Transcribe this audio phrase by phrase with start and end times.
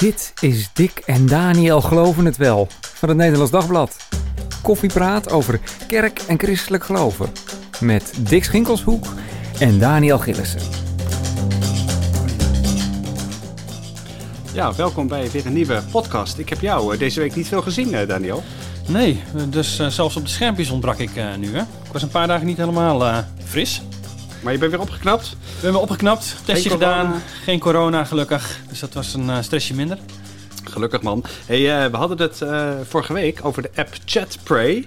[0.00, 3.96] Dit is Dick en Daniel Geloven het Wel van het Nederlands Dagblad.
[4.62, 7.32] Koffiepraat over kerk en christelijk geloven.
[7.80, 9.06] Met Dick Schinkelshoek
[9.58, 10.60] en Daniel Gillissen.
[14.52, 16.38] Ja, welkom bij weer een nieuwe podcast.
[16.38, 18.42] Ik heb jou eh, deze week niet veel gezien, eh, Daniel.
[18.90, 21.54] Nee, dus eh, zelfs op de schermpjes ontbrak ik eh, nu.
[21.54, 21.60] Hè?
[21.60, 23.82] Ik was een paar dagen niet helemaal eh, fris.
[24.42, 25.28] Maar je bent weer opgeknapt.
[25.30, 28.60] We hebben opgeknapt, testje gedaan, geen corona gelukkig.
[28.68, 29.98] Dus dat was een eh, stressje minder.
[30.64, 31.24] Gelukkig man.
[31.46, 34.86] Hey, eh, we hadden het eh, vorige week over de app ChatPray.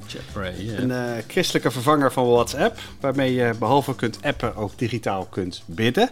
[0.77, 2.79] Een eh, christelijke vervanger van WhatsApp.
[2.99, 6.09] Waarmee je behalve kunt appen ook digitaal kunt bidden.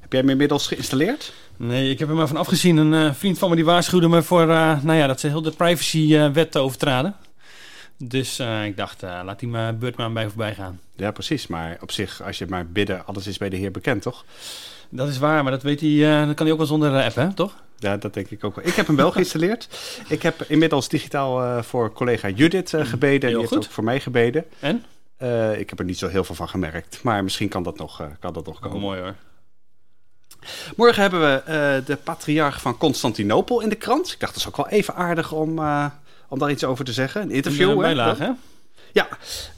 [0.00, 1.32] Heb jij hem inmiddels geïnstalleerd?
[1.56, 2.76] Nee, ik heb er maar van afgezien.
[2.76, 6.56] Een vriend van me die waarschuwde me voor nou ja, dat ze heel de privacywet
[6.56, 7.14] overtraden.
[7.98, 10.80] Dus eh, ik dacht, eh, laat die mijn beurt maar bij voorbij gaan.
[10.96, 11.46] Ja, precies.
[11.46, 14.24] Maar op zich, als je maar bidden, alles is bij de Heer bekend, toch?
[14.88, 17.14] Dat is waar, maar dat, weet hij, eh, dat kan hij ook wel zonder app,
[17.14, 17.32] hè?
[17.34, 17.62] toch?
[17.78, 18.66] Ja, dat denk ik ook wel.
[18.66, 19.68] Ik heb hem wel geïnstalleerd.
[20.08, 23.28] Ik heb inmiddels digitaal voor collega Judith eh, gebeden.
[23.28, 24.44] en die heeft ook voor mij gebeden.
[24.60, 24.84] En?
[25.58, 27.02] Ik heb er niet zo heel veel van gemerkt.
[27.02, 28.80] Maar misschien kan dat nog, kan dat nog Oh, komen.
[28.80, 29.14] mooi hoor.
[30.76, 34.12] Morgen hebben we de patriarch van Constantinopel in de krant.
[34.12, 35.58] Ik dacht, dat is ook wel even aardig om,
[36.32, 37.22] om daar iets over te zeggen.
[37.22, 37.68] Een interview.
[37.68, 38.30] Een, eh, bijlage, hè?
[38.92, 39.08] Ja,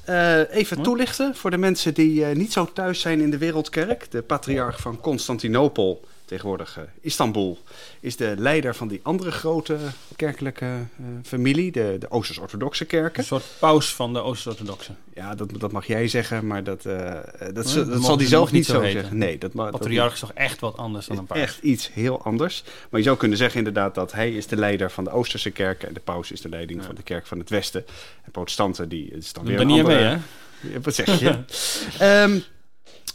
[0.05, 4.11] eh, even toelichten voor de mensen die eh, niet zo thuis zijn in de Wereldkerk.
[4.11, 7.58] De patriarch van Constantinopel, tegenwoordig eh, Istanbul,
[8.00, 9.77] is de leider van die andere grote
[10.17, 13.19] kerkelijke eh, familie, de, de Oosters-Orthodoxe kerken.
[13.19, 14.97] Een soort paus van de Oost-Orthodoxen.
[15.14, 18.28] Ja, dat, dat mag jij zeggen, maar dat, eh, dat, dat dat zal hij ze
[18.30, 19.00] zelf niet zo heten.
[19.00, 19.19] zeggen.
[19.19, 21.39] Nee, dat Patriarch is toch echt wat anders dan een paus?
[21.39, 22.64] echt iets heel anders.
[22.91, 25.89] Maar je zou kunnen zeggen inderdaad dat hij is de leider van de Oosterse kerken
[25.89, 26.86] en de paus is de leiding Ja.
[26.86, 27.84] van de kerk van het Westen.
[28.25, 30.08] En protestanten, die is dan Doe weer een aan mee, andere...
[30.08, 30.80] hè?
[30.80, 31.39] Wat zeg je?
[31.98, 32.39] Ehm,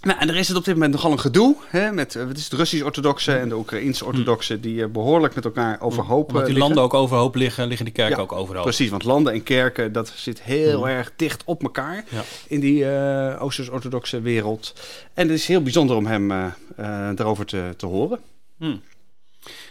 [0.02, 2.38] nou, en er is het op dit moment nogal een gedoe hè, met eh, wat
[2.38, 6.54] is het Russisch-orthodoxe en de Oekraïns-orthodoxe die eh, behoorlijk met elkaar overhoop Omdat eh, die
[6.56, 6.74] liggen.
[6.76, 8.64] landen ook overhoop liggen, liggen die kerken Ja, ook overhoop.
[8.64, 10.86] Precies, want landen en kerken, dat zit heel Mm.
[10.86, 12.22] erg dicht op elkaar Ja.
[12.48, 14.74] in die eh Oosters-orthodoxe wereld.
[15.14, 16.46] En het is heel bijzonder om hem eh,
[17.16, 18.20] daarover te, te horen.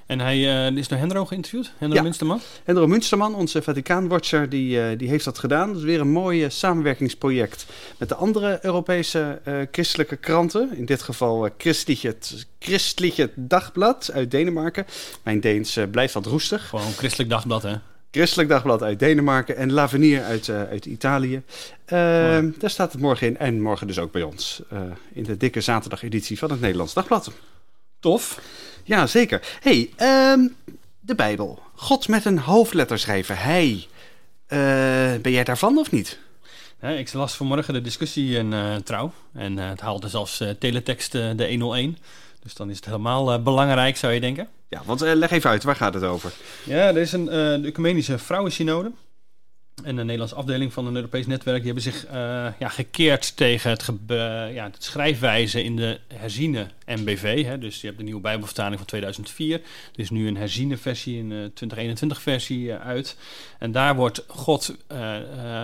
[0.08, 2.02] En hij eh, is door Hendro geïnterviewd, Hendro Ja.
[2.04, 2.40] Minsterman.
[2.64, 5.68] Hendro Munsterman, onze Vaticaanwatcher, die, eh, die heeft dat gedaan.
[5.68, 7.66] Dat is weer een mooi eh, samenwerkingsproject
[7.98, 10.76] met de andere Europese christelijke kranten.
[10.76, 12.16] In dit geval eh, Christliche,
[12.58, 14.86] Christliche Dagblad uit Denemarken.
[15.22, 16.68] Mijn Deens blijft wat roestig.
[16.68, 17.74] Gewoon een christelijk dagblad, hè?
[18.10, 21.42] Christelijk Dagblad uit Denemarken en L'Avenir uit, uit Italië.
[21.84, 22.54] Eh, Mooi.
[22.58, 24.62] Daar staat het morgen in en morgen dus ook bij ons.
[25.12, 27.32] in de dikke zaterdageditie van het Nederlands Dagblad.
[28.00, 28.40] Tof.
[28.88, 29.40] Ja, zeker.
[29.60, 30.48] hey, ehm,
[31.00, 31.62] de Bijbel.
[31.74, 33.38] God met een hoofdletter schrijven.
[33.38, 33.86] Hij.
[34.46, 34.58] Eh,
[35.22, 36.18] ben jij daarvan of niet?
[36.80, 39.12] Ik las vanmorgen de discussie in eh, Trouw.
[39.32, 41.98] En eh, het haalde zelfs teletext de 101.
[42.42, 44.48] Dus dan is het helemaal belangrijk, zou je denken.
[44.68, 46.32] Ja, want leg even uit, waar gaat het over?
[46.64, 48.92] Ja, er is een de Ecumenische Vrouwensynode.
[49.82, 51.56] En de Nederlandse afdeling van een Europees netwerk...
[51.56, 52.12] die hebben zich eh,
[52.58, 57.44] ja, gekeerd tegen het, gebe- ja, het schrijfwijze in de herziene MBV.
[57.44, 57.58] Hè.
[57.58, 59.54] Dus je hebt de nieuwe Bijbelvertaling van 2004.
[59.54, 59.60] Er
[59.94, 63.16] is nu een herziene versie, een 2021-versie uit.
[63.58, 65.16] En daar wordt God, eh,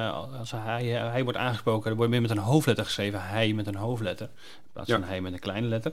[0.07, 1.91] eh, als hij, eh, hij wordt aangesproken...
[1.91, 3.23] er wordt meer met een hoofdletter geschreven.
[3.23, 4.27] Hij met een hoofdletter.
[4.37, 4.99] In plaats Ja.
[4.99, 5.93] van hij met een kleine letter.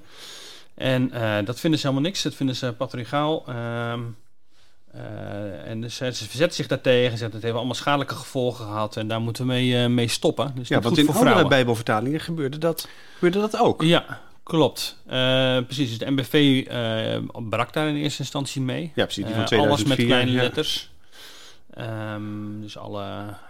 [0.74, 2.22] En eh, dat vinden ze helemaal niks.
[2.22, 3.44] Dat vinden ze patriarchaal.
[3.48, 4.00] Ehm,
[4.94, 7.18] eh, en ze ze verzetten zich daartegen.
[7.18, 8.98] Ze heeft allemaal schadelijke gevolgen gehad.
[8.98, 10.52] En daar moeten we mee, eh, mee stoppen.
[10.56, 11.56] Dus Ja, want goed in voor andere vrouwen.
[11.58, 13.82] Bijbelvertalingen gebeurde dat, gebeurde dat ook.
[13.82, 14.98] Ja, klopt.
[15.06, 15.90] Eh, precies.
[15.90, 16.64] Dus de MBV
[17.50, 18.92] brak daar in eerste instantie mee.
[18.96, 19.68] Ja, precies, die van Eh, 2004.
[19.88, 20.42] alles met kleine ja.
[20.42, 20.90] letters.
[21.74, 23.04] Ehm, dus alle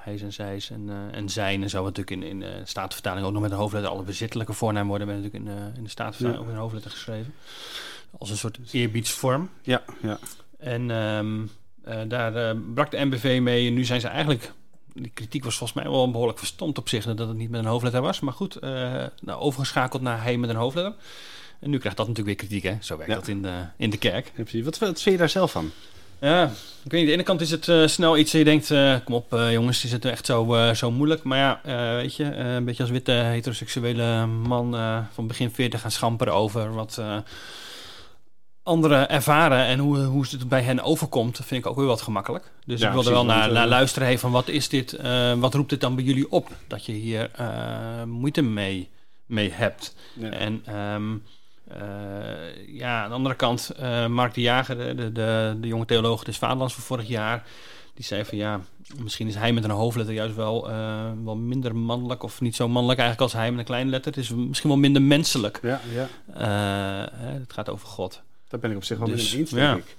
[0.03, 1.83] hij's en zij's en, en zijn en zo.
[1.83, 3.91] Wat natuurlijk in, in de statenvertaling ook nog met een hoofdletter.
[3.91, 6.39] Alle bezittelijke voornaamwoorden werden natuurlijk in, in de statenvertaling Ja.
[6.41, 7.33] ook met een hoofdletter geschreven.
[8.17, 9.49] Als een soort eerbiedsvorm.
[9.61, 10.19] Ja, ja.
[10.61, 11.41] En ehm,
[11.83, 13.67] eh, daar eh, brak de MBV mee.
[13.67, 14.51] En nu zijn ze eigenlijk.
[14.93, 17.65] Die kritiek was volgens mij wel behoorlijk verstomd op zich dat het niet met een
[17.65, 18.19] hoofdletter was.
[18.19, 18.69] Maar goed, eh,
[19.21, 20.93] nou, overgeschakeld naar hij met een hoofdletter.
[21.59, 22.77] En nu krijgt dat natuurlijk weer kritiek, hè?
[22.81, 23.17] Zo werkt Ja.
[23.19, 24.25] dat in de, in de kerk.
[24.25, 24.63] Ja, precies.
[24.63, 25.71] Wat, wat vind je daar zelf van?
[26.19, 26.43] Ja,
[26.83, 26.99] ik weet niet.
[27.01, 28.67] Aan de ene kant is het snel iets en je denkt,
[29.03, 31.23] kom op jongens, is het echt zo, zo moeilijk?
[31.23, 34.75] Maar ja, weet je, een beetje als witte heteroseksuele man
[35.13, 37.01] van begin 40 gaan schamperen over wat
[38.63, 42.51] anderen ervaren en hoe, hoe het bij hen overkomt, vind ik ook weer wat gemakkelijk.
[42.65, 44.47] Dus Ja, ik wil er precies, wel naar, want, eh, naar luisteren, hey, van wat
[44.47, 46.49] is dit, eh, wat roept dit dan bij jullie op?
[46.67, 48.89] Dat je hier eh, moeite mee,
[49.25, 49.95] mee hebt.
[50.13, 50.29] Ja.
[50.29, 51.15] En ehm,
[51.67, 53.71] eh, ja, aan de andere kant,
[54.09, 57.43] Mark de Jager, de, de, de, de jonge theoloog des Vaderlands van vorig jaar,
[57.93, 58.61] die zei van ja,
[58.97, 62.67] misschien is hij met een hoofdletter juist wel, eh, wel minder mannelijk, of niet zo
[62.67, 64.11] mannelijk eigenlijk als hij met een kleine letter.
[64.11, 65.59] Het is misschien wel minder menselijk.
[65.61, 66.07] Ja, ja.
[67.13, 68.21] Het gaat over God.
[68.51, 69.73] Daar ben ik op zich wel Dus, eens, ja.
[69.73, 69.95] denk ik.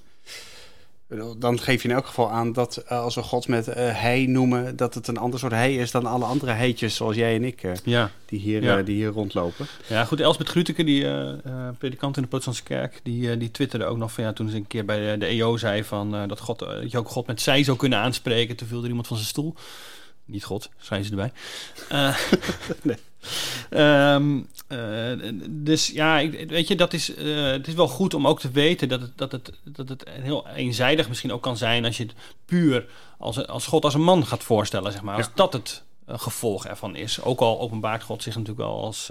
[1.38, 4.26] Dan geef je in elk geval aan dat eh, als we God met uh, hij
[4.28, 7.44] noemen, dat het een ander soort hij is dan alle andere heetjes zoals jij en
[7.44, 8.10] ik, uh, ja.
[8.26, 8.82] die, hier, Ja.
[8.82, 9.66] die hier rondlopen.
[9.88, 10.20] Ja, goed.
[10.20, 13.96] Elsbeth Gruteke, die eh, eh, predikant in de Protestantse kerk, die, eh, die twitterde ook
[13.96, 16.40] nog van ja, toen ze een keer bij de, de EO zei van eh, dat,
[16.40, 18.56] God, eh, dat je ook God met zij zou kunnen aanspreken.
[18.56, 19.54] Toen viel er iemand van zijn stoel.
[20.24, 21.32] Niet God, schrijven ze erbij.
[21.88, 22.16] Eh,
[22.82, 22.96] Nee.
[23.70, 24.78] Ehm, eh,
[25.48, 28.50] dus ja, ik, weet je, dat is, eh, het is wel goed om ook te
[28.50, 32.02] weten dat het, dat, het, dat het heel eenzijdig misschien ook kan zijn als je
[32.02, 32.14] het
[32.44, 32.86] puur
[33.18, 35.16] als, als God als een man gaat voorstellen, zeg maar.
[35.16, 35.32] Als Ja.
[35.34, 37.22] dat het eh, gevolg ervan is.
[37.22, 39.10] Ook al openbaart God zich natuurlijk wel als,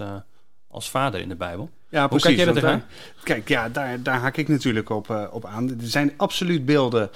[0.68, 1.70] als vader in de Bijbel.
[1.88, 2.78] Ja, Hoe kijk jij tegenaan?
[2.78, 2.86] daar-
[3.22, 5.68] Kijk, ja, daar, daar haak ik natuurlijk op, op aan.
[5.68, 7.10] Er zijn absoluut beelden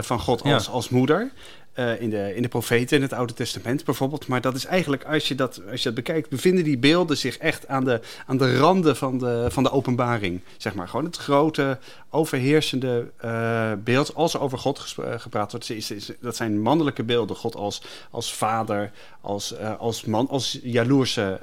[0.00, 0.54] van God Ja.
[0.54, 1.30] als, als moeder.
[1.78, 4.26] Eh, in, de, in de profeten in het Oude Testament bijvoorbeeld.
[4.26, 7.38] Maar dat is eigenlijk, als je dat, als je dat bekijkt, bevinden die beelden zich
[7.38, 10.40] echt aan de, aan de randen van de, van de openbaring.
[10.56, 11.78] Zeg maar gewoon het grote,
[12.10, 14.14] overheersende eh, beeld.
[14.14, 17.36] Als er over God eh, gepraat wordt, is, is, dat zijn mannelijke beelden.
[17.36, 18.90] God als, als vader,
[19.20, 21.40] als, als man, als jaloerse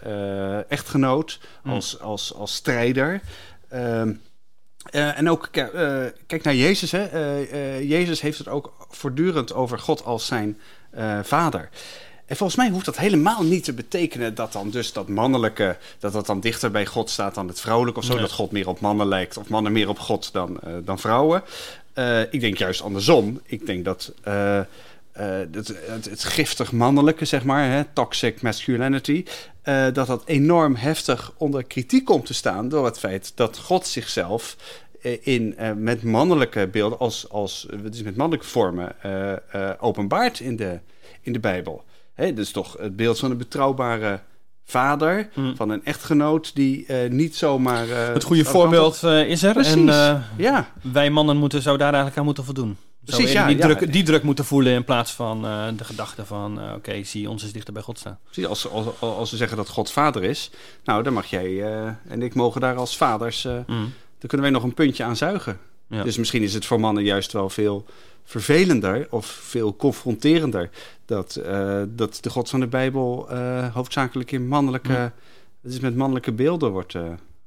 [0.69, 1.73] echtgenoot, Hmm.
[1.73, 3.21] als, als, als strijder.
[3.69, 4.13] Ehm,
[4.91, 5.67] eh, en ook, eh,
[6.27, 6.91] kijk naar Jezus.
[6.91, 7.05] Hè.
[7.05, 10.59] Eh, Jezus heeft het ook voortdurend over God als zijn
[11.23, 11.69] vader.
[12.25, 16.13] En volgens mij hoeft dat helemaal niet te betekenen dat dan dus dat mannelijke, dat
[16.13, 18.13] dat dan dichter bij God staat dan het vrouwelijke of zo.
[18.13, 18.21] Nee.
[18.21, 21.43] Dat God meer op mannen lijkt of mannen meer op God dan, dan vrouwen.
[22.29, 23.41] Ik denk juist andersom.
[23.45, 24.13] Ik denk dat
[25.51, 29.25] het, het, het giftig mannelijke, zeg maar, hè, toxic masculinity,
[29.61, 33.87] eh, dat dat enorm heftig onder kritiek komt te staan door het feit dat God
[33.87, 34.55] zichzelf
[35.01, 39.71] eh, in, eh, met mannelijke beelden, als, als, eh, dus met mannelijke vormen, eh, eh,
[39.79, 40.79] openbaart in de,
[41.21, 41.83] in de Bijbel.
[42.13, 44.19] Hè, dus toch het beeld van een betrouwbare
[44.65, 45.55] vader, Hmm.
[45.55, 47.89] van een echtgenoot die eh, niet zomaar...
[47.89, 49.53] eh, Het goede voorbeeld eh, is er.
[49.53, 49.73] Precies.
[49.73, 52.77] En eh, Ja, wij mannen moeten, zo daar eigenlijk aan moeten voldoen.
[53.05, 53.61] Precies, ja, die, ja.
[53.67, 56.61] druk, die druk moeten voelen in plaats van eh, de gedachte van...
[56.61, 58.19] eh, oké, zie ons eens dichter bij God staan.
[58.23, 58.45] precies.
[58.45, 60.51] Als, als, als ze zeggen dat God vader is,
[60.83, 63.43] nou, dan mag jij eh, en ik mogen daar als vaders...
[63.43, 63.93] Mm.
[64.19, 65.59] dan kunnen wij nog een puntje aan zuigen.
[65.87, 66.03] Ja.
[66.03, 67.85] Dus misschien is het voor mannen juist wel veel
[68.23, 70.69] vervelender of veel confronterender
[71.05, 71.41] dat,
[71.87, 73.29] dat de God van de Bijbel
[73.73, 75.13] hoofdzakelijk in mannelijke, Ja.
[75.61, 76.93] het is met mannelijke beelden wordt,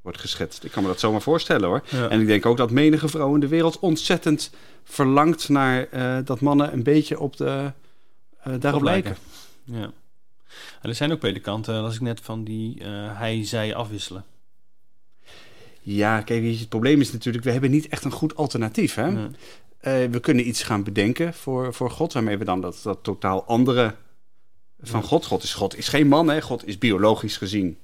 [0.01, 0.63] wordt geschetst.
[0.63, 1.83] Ik kan me dat zomaar voorstellen hoor.
[1.89, 2.09] Ja.
[2.09, 4.51] En ik denk ook dat menige vrouw in de wereld ontzettend
[4.83, 7.71] verlangt naar eh, dat mannen een beetje op de,
[8.43, 9.17] eh, daarop Op lijken.
[9.63, 9.91] Ja.
[10.81, 12.87] En er zijn ook predikanten, als ik net van die eh,
[13.19, 14.25] hij-zij afwisselen.
[15.81, 18.95] Ja, kijk, het probleem is natuurlijk, we hebben niet echt een goed alternatief.
[18.95, 19.27] Hè?
[19.79, 23.43] Eh, we kunnen iets gaan bedenken voor, voor God, waarmee we dan dat, dat totaal
[23.45, 23.95] andere
[24.81, 25.07] van Ja.
[25.07, 25.25] God.
[25.25, 26.41] God is, God is geen man, hè?
[26.41, 27.77] God is biologisch gezien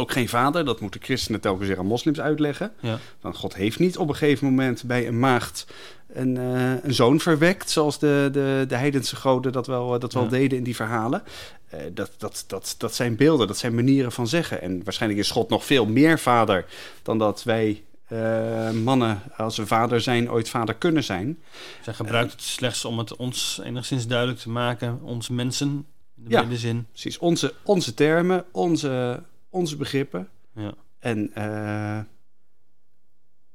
[0.00, 0.64] ook geen vader.
[0.64, 2.72] Dat moeten christenen telkens weer aan moslims uitleggen.
[2.80, 2.98] Ja.
[3.20, 5.66] Want God heeft niet op een gegeven moment bij een maagd
[6.12, 10.22] een, eh, een zoon verwekt, zoals de, de, de heidense goden dat wel, dat wel
[10.22, 10.28] Ja.
[10.28, 11.22] deden in die verhalen.
[11.68, 14.62] Eh, dat, dat, dat, dat zijn beelden, dat zijn manieren van zeggen.
[14.62, 16.64] En waarschijnlijk is God nog veel meer vader
[17.02, 21.38] dan dat wij eh, mannen, als we vader zijn, ooit vader kunnen zijn.
[21.82, 25.68] Zij gebruikt het slechts om het ons enigszins duidelijk te maken, ons mensen,
[26.16, 26.56] in de Ja.
[26.56, 26.86] zin.
[26.90, 30.28] Precies, onze, onze termen, onze, onze begrippen.
[30.54, 30.74] Ja.
[30.98, 32.00] En eh,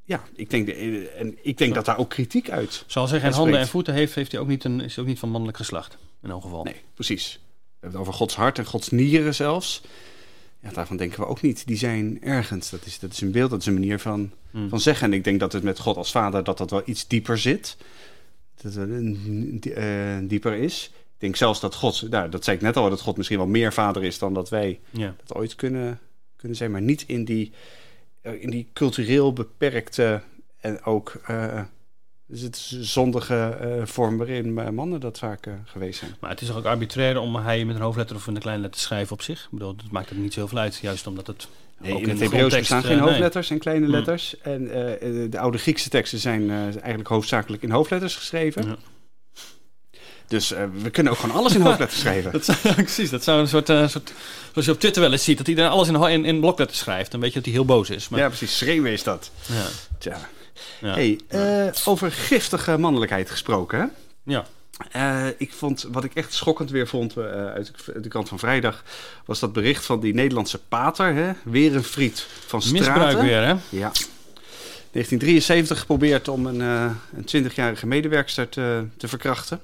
[0.03, 2.83] ja, ik denk, de- en ik denk dat daar ook kritiek uit.
[2.88, 5.09] Zoals hij geen handen en voeten heeft, heeft hij ook niet een, is hij ook
[5.09, 5.97] niet van mannelijk geslacht.
[6.21, 6.64] In elk geval.
[6.64, 7.33] Nee, precies.
[7.33, 7.42] We
[7.80, 9.81] hebben het over Gods hart en Gods nieren zelfs.
[10.59, 11.68] Ja, daarvan denken we ook niet.
[11.68, 12.69] Die zijn ergens.
[12.69, 14.69] Dat is, dat is een beeld, dat is een manier van, Hmm.
[14.69, 15.07] van zeggen.
[15.07, 17.78] En ik denk dat het met God als vader dat dat wel iets dieper zit.
[18.61, 20.92] Dat het een, eh, dieper is.
[21.16, 23.48] Ik denk zelfs dat God, nou, dat zei ik net al, dat God misschien wel
[23.48, 25.16] meer vader is dan dat wij Ja.
[25.26, 26.00] dat ooit kunnen,
[26.36, 26.72] kunnen zijn.
[26.72, 27.52] Maar niet in die,
[28.22, 30.22] eh, in die cultureel beperkte
[30.60, 31.62] en ook eh,
[32.38, 36.16] het zondige eh, vorm waarin mannen dat vaak geweest zijn.
[36.19, 38.86] Maar het is ook arbitrair om hij met een hoofdletter of een kleine letter te
[38.86, 39.44] schrijven op zich.
[39.44, 40.76] Ik bedoel, dat maakt er niet zoveel uit.
[40.81, 41.48] Juist omdat het
[41.80, 43.06] Nee, ook in het de Hebreeuws bestaan eh, geen nee.
[43.07, 43.94] hoofdletters en kleine Hmm.
[43.95, 44.38] letters.
[44.40, 44.64] En
[45.30, 48.66] de oude Griekse teksten zijn eigenlijk hoofdzakelijk in hoofdletters geschreven.
[48.66, 48.76] Ja.
[50.27, 52.31] Dus eh, we kunnen ook gewoon alles in hoofdletters schrijven.
[52.31, 54.11] Dat zou, precies, dat zou een soort, eh, soort...
[54.51, 57.11] Zoals je op Twitter wel eens ziet, dat iedereen alles in, in, in blokletters schrijft.
[57.11, 58.09] Dan weet je dat hij heel boos is.
[58.09, 58.57] Maar, Ja, precies.
[58.57, 59.31] Schreeuwen is dat.
[59.45, 59.65] ja.
[59.97, 60.17] Tja.
[60.81, 60.94] Ja.
[60.94, 63.79] Hey, eh, over giftige mannelijkheid gesproken.
[63.79, 63.85] Hè?
[64.33, 64.45] ja.
[65.37, 68.83] Ik vond, wat ik echt schokkend weer vond uit de- de kant van vrijdag,
[69.25, 71.31] was dat bericht van die Nederlandse pater, hè?
[71.44, 72.85] weer een friet van Straten.
[72.94, 73.55] Misbruik weer, hè?
[73.69, 73.91] Ja.
[74.91, 79.59] 1973 geprobeerd om een, eh, een 20-jarige medewerkster te, te verkrachten.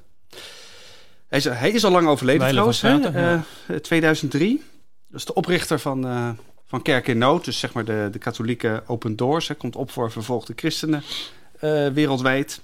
[1.32, 3.10] Hij is, hij is al lang overleden Weilen trouwens, hè?
[3.12, 4.64] Straten, Eh, 2003.
[5.10, 6.30] Dat is de oprichter van, eh,
[6.68, 9.48] van Kerk in Nood, dus zeg maar de, de katholieke Open Doors.
[9.48, 11.04] Hij komt op voor vervolgde christenen
[11.60, 12.62] eh, wereldwijd.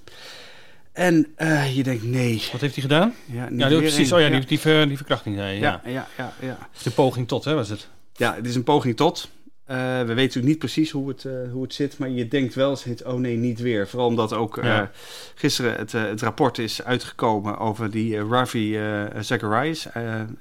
[0.92, 2.42] En eh, je denkt, nee.
[2.52, 3.14] Wat heeft hij gedaan?
[3.24, 4.12] Ja, precies.
[4.12, 5.46] Oh ja, die, die, ver- die verkrachting ja.
[5.48, 6.58] ja, ja, ja, ja.
[6.82, 7.88] De poging tot, hè, was het?
[8.16, 9.28] Ja, het is een poging tot.
[9.68, 12.54] Eh, we weten natuurlijk niet precies hoe het, eh, hoe het zit, maar je denkt
[12.54, 13.88] wel eens, oh nee, niet weer.
[13.88, 14.90] Vooral omdat ook eh, Ja.
[15.34, 18.78] gisteren het, het rapport is uitgekomen over die Ravi
[19.20, 19.86] Zacharias,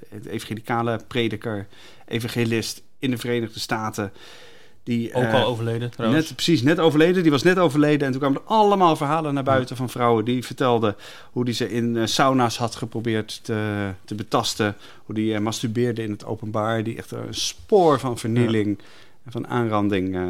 [0.09, 1.67] het evangelicale prediker,
[2.07, 4.11] evangelist in de Verenigde Staten.
[4.83, 6.25] Die, Ook al overleden, trouwens.
[6.25, 7.21] Net, precies, net overleden.
[7.21, 8.05] Die was net overleden.
[8.05, 10.95] En toen kwamen er allemaal verhalen naar buiten van vrouwen die vertelden
[11.31, 14.75] hoe die ze in sauna's had geprobeerd te, te betasten.
[15.05, 16.83] Hoe die masturbeerde in het openbaar.
[16.83, 18.79] Die echt een spoor van vernieling
[19.31, 20.29] van aanranding eh,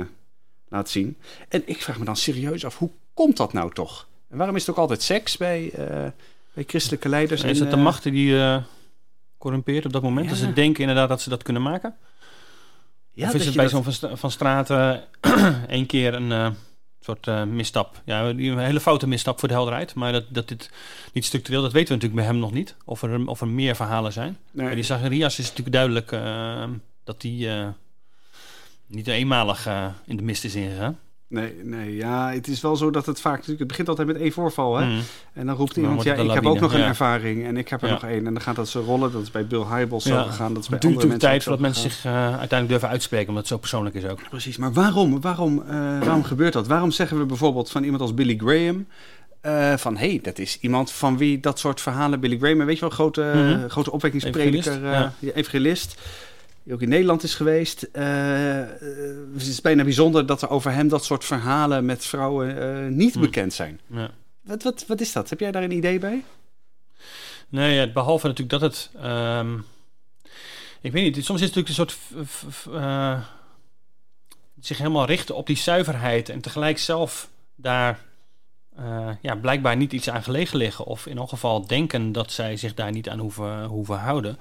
[0.70, 1.18] laat zien.
[1.50, 4.08] En ik vraag me dan serieus af, hoe komt dat nou toch?
[4.30, 6.12] En waarom is het ook altijd seks bij, eh,
[6.54, 7.44] bij christelijke leiders?
[7.44, 8.62] is en, het de eh, machten die
[9.38, 10.26] corrumpeert op dat moment?
[10.26, 10.32] Ja.
[10.32, 11.96] Dat ze denken inderdaad dat ze dat kunnen maken?
[13.12, 15.04] Ja, of is het bij dat- zo'n van, Straten
[15.68, 16.56] één keer een
[17.00, 18.02] soort eh, misstap?
[18.06, 19.96] Ja, die- een hele foute misstap voor de helderheid.
[19.96, 20.70] Maar dat, dat dit
[21.14, 22.76] niet structureel, dat weten we natuurlijk bij hem nog niet.
[22.86, 24.38] Of er, of er meer verhalen zijn.
[24.52, 24.66] Nee.
[24.66, 26.12] Bij die Zacharias is natuurlijk duidelijk
[27.04, 27.50] dat die
[28.88, 30.98] niet eenmalig eh, in de mist is ingegaan.
[31.30, 33.60] Nee, nee, ja, het is wel zo dat het vaak natuurlijk...
[33.60, 34.86] Het begint altijd met één voorval, hè?
[34.86, 35.00] Mm.
[35.34, 36.88] En dan roept iemand, ja, ik heb ook nog een ja.
[36.88, 37.94] ervaring en ik heb er Ja.
[37.94, 38.28] nog één.
[38.28, 39.12] En dan gaat dat zo rollen.
[39.12, 40.54] Dat is bij Bill Hybels zo gegaan.
[40.54, 43.44] Dat is bij Het duurt natuurlijk tijd voordat mensen zich eh, uiteindelijk durven uitspreken, omdat
[43.44, 44.20] het zo persoonlijk is ook.
[44.30, 46.68] Precies, maar waarom, waarom, eh, waarom gebeurt dat?
[46.68, 48.88] Waarom zeggen we bijvoorbeeld van iemand als Billy Graham...
[49.80, 52.20] van, hé, hey, dat is iemand van wie dat soort verhalen...
[52.20, 53.68] Billy Graham, weet je wel, grote, Mhm.
[53.68, 56.02] grote opwekkingsprediker, Evangelist, ja, evangelist...
[56.68, 57.84] Die ook in Nederland is geweest.
[57.84, 58.70] Eh, eh,
[59.34, 63.14] het is bijna bijzonder dat er over hem dat soort verhalen met vrouwen eh, niet
[63.14, 63.20] Hm.
[63.20, 63.80] bekend zijn.
[63.88, 64.12] Ja.
[64.42, 65.30] Wat, wat, wat is dat?
[65.30, 66.24] Heb jij daar een idee bij?
[67.50, 68.90] Nee, ja, behalve natuurlijk dat het.
[69.02, 69.58] ehm,
[70.82, 71.92] ik weet niet, soms is het natuurlijk een soort.
[71.92, 73.26] f- f- f-
[74.60, 78.00] zich helemaal richten op die zuiverheid en tegelijk zelf daar.
[79.22, 80.86] ja, blijkbaar niet iets aan gelegen liggen.
[80.86, 84.38] Of in elk geval denken dat zij zich daar niet aan hoeven, hoeven houden.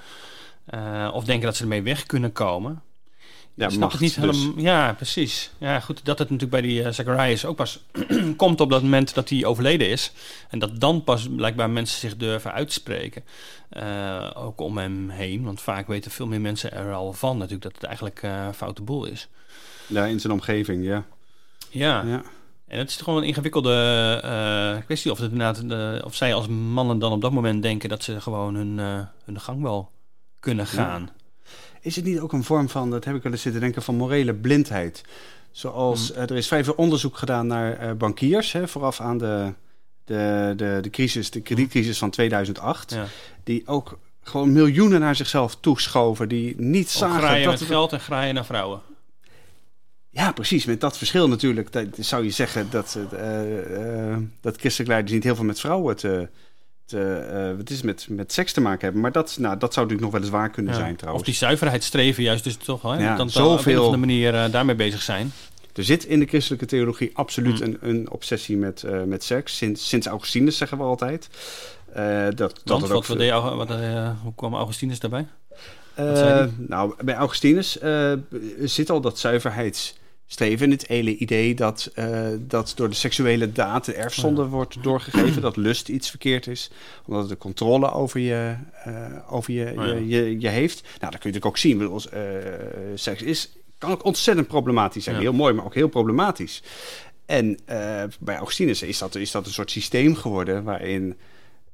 [0.66, 2.82] Eh, of denken dat ze ermee weg kunnen komen.
[3.54, 4.36] Ja, Ik snap het niet dus.
[4.36, 4.62] helemaal.
[4.64, 5.50] Ja, precies.
[5.58, 7.84] Ja, goed, dat het natuurlijk bij die eh, Zacharias ook pas
[8.36, 10.12] komt op dat moment dat hij overleden is.
[10.48, 13.24] En dat dan pas blijkbaar mensen zich durven uitspreken.
[13.68, 15.44] Eh, ook om hem heen.
[15.44, 18.82] Want vaak weten veel meer mensen er al van natuurlijk dat het eigenlijk eh foute
[18.82, 19.28] boel is.
[19.86, 21.04] Ja, in zijn omgeving, ja.
[21.70, 22.22] Ja, ja.
[22.68, 27.12] en het is gewoon een ingewikkelde kwestie of, het inderdaad, of zij als mannen dan
[27.12, 28.78] op dat moment denken dat ze gewoon hun,
[29.24, 29.90] hun gang wel
[30.46, 31.10] kunnen gaan.
[31.80, 33.94] Is het niet ook een vorm van, dat heb ik wel eens zitten denken, van
[33.96, 35.02] morele blindheid?
[35.50, 36.16] Zoals, Mm.
[36.16, 39.52] eh, er is vrij veel onderzoek gedaan naar eh, bankiers, hè, vooraf aan de,
[40.04, 42.92] de, de, de crisis, de kredietcrisis van 2008.
[42.92, 43.04] Ja.
[43.44, 47.92] Die ook gewoon miljoenen naar zichzelf toeschoven, die niet zagen graaien dat met het- geld
[47.92, 48.80] en graaien naar vrouwen.
[50.10, 50.64] Ja, precies.
[50.64, 51.72] Met dat verschil natuurlijk.
[51.72, 55.96] Dat, zou je zeggen dat, eh, eh, dat christelijke leiders niet heel veel met vrouwen
[55.96, 56.28] te,
[56.86, 59.00] te, eh, wat is het, met, met seks te maken hebben.
[59.00, 60.78] Maar dat, nou, dat zou natuurlijk nog wel eens waar kunnen Ja.
[60.78, 61.24] zijn Of trouwens.
[61.26, 62.92] die zuiverheid streven juist dus toch wel.
[62.94, 65.32] Ja, dan, dan op een zoveel- of manier eh, daarmee bezig zijn.
[65.74, 67.62] Er zit in de christelijke theologie absoluut Mm.
[67.66, 69.56] een, een obsessie met, eh, met seks.
[69.56, 71.28] Sinds, sinds Augustinus zeggen we altijd.
[71.92, 75.26] Eh, dat, dat Want het wat, ook wat deed, wat, eh, hoe kwam Augustinus daarbij?
[75.94, 78.12] Eh, nou, bij Augustinus eh,
[78.60, 79.18] zit al dat
[80.26, 80.70] zuiverheidsstreven.
[80.70, 85.42] Het hele idee dat, eh, dat door de seksuele daad de erfzonde wordt doorgegeven.
[85.42, 86.70] dat lust iets verkeerd is.
[87.06, 88.94] Omdat het de controle over je, eh,
[89.28, 89.94] over je, Oh ja.
[89.94, 90.82] je, je, je heeft.
[90.82, 91.78] Nou, dat kun je natuurlijk ook zien.
[91.78, 92.22] Bedoel, eh,
[92.94, 95.16] seks is, kan ook ontzettend problematisch zijn.
[95.16, 95.22] Ja.
[95.22, 96.62] Heel mooi, maar ook heel problematisch.
[97.26, 97.58] En
[98.20, 101.16] bij Augustinus is dat, is dat een soort systeem geworden waarin...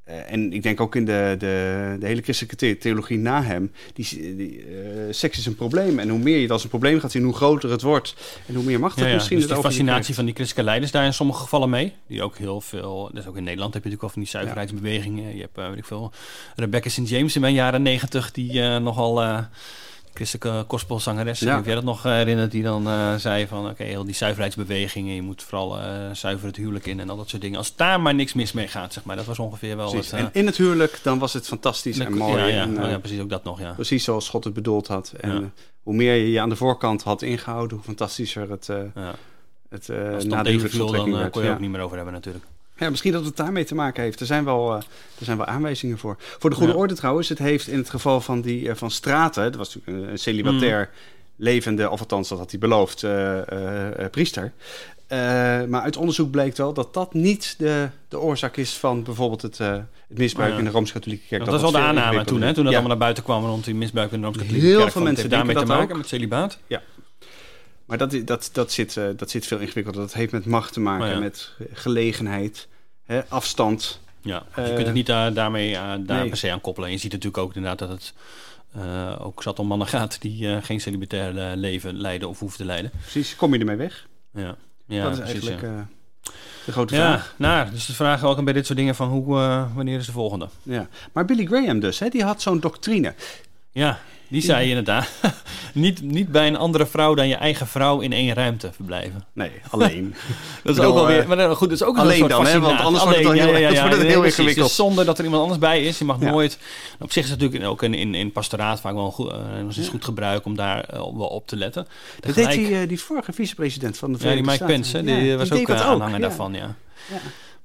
[0.04, 3.72] eh, en ik denk ook in de, de, de hele christelijke the- theologie na hem,
[3.92, 4.66] die, die, eh,
[5.10, 5.98] seks is een probleem.
[5.98, 8.14] En hoe meer je dat als een probleem gaat zien, hoe groter het wordt.
[8.46, 9.14] En hoe meer macht Ja, ja.
[9.14, 11.92] misschien Dus het je fascinatie van die christelijke leiders daar in sommige gevallen mee.
[12.06, 15.34] Die ook heel veel, dus ook in Nederland heb je natuurlijk al van die zuiverheidsbewegingen.
[15.34, 16.12] Je hebt, eh, weet ik veel,
[16.56, 17.08] Rebecca St.
[17.08, 19.22] James in mijn jaren negentig, die nogal
[20.14, 21.38] christelijke gospelzangeres.
[21.40, 21.54] Ja.
[21.56, 22.50] Heb jij dat nog herinnerd?
[22.50, 25.14] Die dan eh, zei van, oké, heel die zuiverheidsbewegingen.
[25.14, 27.58] Je moet vooral eh, zuiver het huwelijk in en al dat soort dingen.
[27.58, 29.16] Als daar maar niks mis mee gaat, zeg maar.
[29.16, 30.10] Dat was ongeveer wel Precies.
[30.10, 30.20] het...
[30.20, 32.36] eh, En in het huwelijk, dan was het fantastisch en mooi.
[32.42, 33.72] Ja, ja, en, oh ja, precies ook dat nog, ja.
[33.72, 35.12] Precies zoals God het bedoeld had.
[35.20, 35.52] En
[35.82, 38.92] hoe meer je je aan de voorkant had ingehouden, hoe fantastischer het, het
[39.68, 42.44] Als het dan de tegenviel, dan kon je ook niet meer over hebben natuurlijk.
[42.76, 44.20] Ja, misschien dat het daarmee te maken heeft.
[44.20, 44.76] Er zijn wel, eh,
[45.18, 46.16] er zijn wel aanwijzingen voor.
[46.38, 46.78] Voor de goede Ja.
[46.78, 50.10] orde trouwens, het heeft in het geval van die eh, van Straten, dat was natuurlijk
[50.10, 51.44] een, celibatair Mm.
[51.44, 53.38] levende, of althans dat had hij beloofd, eh,
[54.10, 54.52] priester.
[55.68, 59.58] Maar uit onderzoek bleek wel dat dat niet de, de oorzaak is van bijvoorbeeld het,
[59.58, 60.58] het misbruik Oh ja.
[60.60, 61.44] in de Rooms-Katholieke Kerk.
[61.44, 62.78] dat was wel de veel aanname toen, hè, toen dat Ja.
[62.78, 64.92] allemaal naar buiten kwam rond die misbruik in de Rooms-Katholieke Heel Kerk.
[64.92, 66.58] veel Want mensen heeft daarmee te maken met celibaat.
[67.98, 70.00] Maar dat, dat, dat, zit, eh, dat zit veel ingewikkelder.
[70.02, 71.18] Dat heeft met macht te maken, Oh ja.
[71.18, 72.68] met gelegenheid,
[73.04, 74.00] hè, afstand.
[74.20, 76.28] Ja, je Eh, kunt het niet daar, daarmee eh, daar nee.
[76.28, 76.88] per se aan koppelen.
[76.88, 78.14] En je ziet natuurlijk ook inderdaad dat het
[78.74, 82.58] eh, ook zat om mannen gaat die eh, geen celibatair eh, leven leiden of hoeven
[82.58, 82.90] te leiden.
[83.00, 84.06] Precies, kom je ermee weg?
[84.34, 84.56] Ja,
[84.86, 85.78] ja dat is precies, eigenlijk ja.
[85.78, 86.32] eh,
[86.66, 87.34] de grote Ja, vraag.
[87.36, 90.12] nou, dus de vraag ook bij dit soort dingen van hoe, eh, wanneer is de
[90.12, 90.48] volgende?
[90.62, 90.88] Ja.
[91.12, 93.14] Maar Billy Graham dus, hè, die had zo'n doctrine.
[93.70, 93.98] Ja,
[94.32, 95.08] die zei inderdaad.
[95.74, 99.24] niet, niet bij een andere vrouw dan je eigen vrouw in één ruimte verblijven.
[99.32, 100.14] Nee, alleen.
[100.64, 102.30] Dat is bedoel, ook wel weer, eh, maar goed, dat is ook een alleen soort
[102.30, 104.20] dan, hè, want anders wordt het dan heel- ja, ja, anders ja, wordt het heel
[104.20, 104.38] precies.
[104.38, 104.66] ingewikkeld.
[104.66, 105.98] Dus zonder dat er iemand anders bij is.
[105.98, 106.58] Je mag nooit...
[107.00, 109.38] Op zich is het natuurlijk ook in, in, in pastoraat vaak wel een goed, eh,
[109.76, 111.86] eens goed gebruik om daar eh, wel op te letten.
[112.20, 115.02] Dat deed die, eh, die vorige vicepresident van de ja, die Verenigde Mike Staten.
[115.02, 116.74] Pence, hè, die Ja, was ook eh, aanhanger daarvan, ja.
[117.10, 117.16] Ja.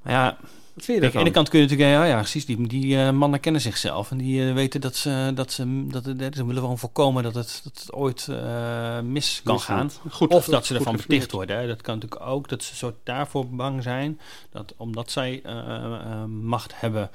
[0.02, 0.38] Maar ja,
[0.78, 2.68] Wat vind je Kijk, aan de ene kant kun je natuurlijk, ja, ja precies, die,
[2.68, 6.36] die eh, mannen kennen zichzelf en die eh, weten dat ze, dat ze, dat het,
[6.36, 9.92] ze willen gewoon voorkomen dat het, dat het ooit eh, mis kan gaan.
[10.10, 11.58] Goed, of dat ze ervan beticht worden.
[11.58, 11.68] Hè.
[11.68, 14.20] Dat kan natuurlijk ook, dat ze soort daarvoor bang zijn,
[14.52, 17.10] dat omdat zij eh, eh, macht hebben,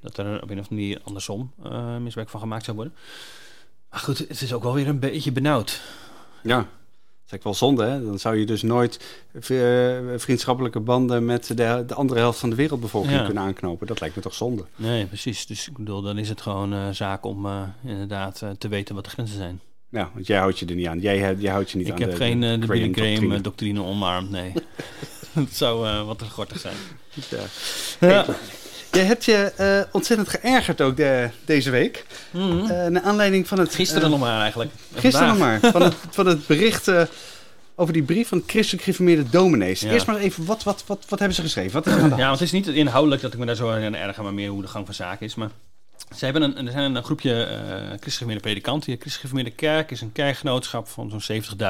[0.00, 2.94] dat er op een of andere manier andersom eh, misbruik van gemaakt zou worden.
[3.90, 5.80] Maar goed, het is ook wel weer een beetje benauwd.
[6.42, 6.68] Ja,
[7.28, 8.04] dat is wel zonde, hè?
[8.04, 9.40] Dan zou je dus nooit eh,
[10.16, 13.24] vriendschappelijke banden met de, de andere helft van de wereldbevolking Ja.
[13.24, 13.86] kunnen aanknopen.
[13.86, 14.64] Dat lijkt me toch zonde.
[14.76, 15.46] Nee, precies.
[15.46, 19.04] Dus ik bedoel, dan is het gewoon eh, zaak om eh, inderdaad te weten wat
[19.04, 19.60] de grenzen zijn.
[19.90, 20.98] Ja, want jij houdt je er niet aan.
[21.00, 23.40] Jij, jij houdt je niet Ik aan heb de, geen eh, de Billy Graham Graham-doctrine.
[23.42, 24.52] doctrine omarmd, nee.
[25.34, 26.76] dat zou wat te gortig zijn.
[27.30, 27.38] Ja.
[28.08, 28.26] Ja.
[28.92, 32.04] Jij hebt je eh, ontzettend geërgerd ook de, deze week.
[32.32, 33.74] Eh naar aanleiding van het...
[33.74, 34.70] Gisteren eh, nog maar eigenlijk.
[34.94, 35.58] Gisteren nog maar.
[35.60, 36.90] Van het, van het bericht
[37.74, 39.80] over die brief van christelijk gereformeerde dominees.
[39.80, 39.90] Ja.
[39.90, 41.72] Eerst maar even, wat, wat, wat, wat hebben ze geschreven?
[41.72, 42.20] Wat is er aan de hand?
[42.20, 44.50] Ja, want het is niet inhoudelijk dat ik me daar zo aan erger, maar meer
[44.50, 45.34] hoe de gang van zaken is.
[45.34, 45.50] Maar
[46.16, 48.90] ze hebben een, er zijn een groepje christelijk gereformeerde predikanten.
[48.90, 51.20] De christelijk kerk is een kerkgenootschap van zo'n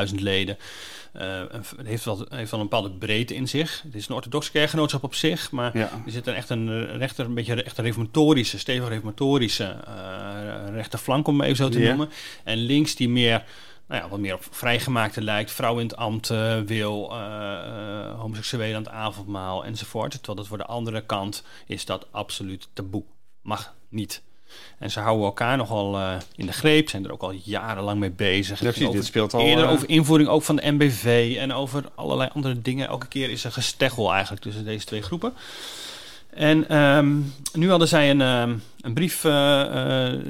[0.09, 0.57] 70.000 leden.
[1.13, 3.83] Eh, een- het heeft wel, heeft wel een bepaalde breedte in zich.
[3.85, 5.91] Het is een orthodox kerkgenootschap op zich, maar Ja.
[6.07, 11.27] er zit er echt een rechter, een beetje echt een reformatorische, stevig reformatorische eh rechterflank,
[11.29, 12.09] om het even zo te noemen.
[12.45, 13.45] En links die meer,
[13.89, 16.29] nou ja, wat meer op vrijgemaakte lijkt, vrouw in het ambt
[16.67, 17.13] wil,
[18.17, 20.11] homoseksuelen aan het avondmaal enzovoort.
[20.11, 23.05] Terwijl dat voor de andere kant is dat absoluut taboe.
[23.43, 24.23] Mag niet.
[24.79, 28.11] En ze houden elkaar nogal eh, in de greep, zijn er ook al jarenlang mee
[28.11, 28.61] bezig.
[28.61, 29.41] Ja, precies, Over- dit speelt al...
[29.41, 32.89] Eerder eh, over invoering ook van de MBV en over allerlei andere dingen.
[32.89, 35.33] Elke keer is er gesteggel eigenlijk tussen deze twee groepen.
[36.35, 37.17] En ehm,
[37.53, 39.33] nu hadden zij een, ehm, een brief eh,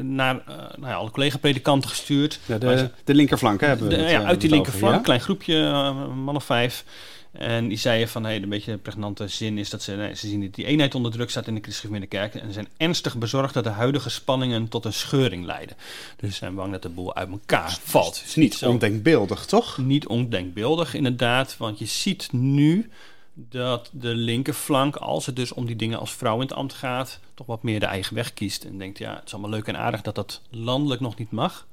[0.00, 0.42] naar
[0.76, 2.38] nou ja, alle collega-predikanten gestuurd.
[2.46, 4.94] ja, de, ze- de linkerflank, hè, hebben we de- het, ja, uit die over, linkerflank,
[4.94, 5.00] ja?
[5.00, 5.92] klein groepje,
[6.24, 6.85] man of vijf.
[7.32, 10.28] En die zeiden van, hey, een beetje de pregnante zin is dat ze, nee, ze
[10.28, 12.34] zien dat die eenheid onder druk staat in de christelijke kerk.
[12.34, 15.76] En zijn ernstig bezorgd dat de huidige spanningen tot een scheuring leiden.
[16.16, 18.18] Dus ze zijn bang dat de boel uit elkaar valt.
[18.18, 19.78] Het is niet zo- ondenkbeeldig, toch?
[19.78, 21.56] niet ondenkbeeldig, inderdaad.
[21.56, 22.90] Want je ziet nu
[23.34, 27.20] dat de linkerflank, als het dus om die dingen als vrouw in het ambt gaat,
[27.34, 28.64] toch wat meer de eigen weg kiest.
[28.64, 31.66] En denkt, ja, het is allemaal leuk en aardig dat dat landelijk nog niet mag.